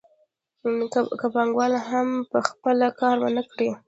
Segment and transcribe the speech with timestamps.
[1.19, 3.69] که پانګوال هم په خپله کار ونه کړي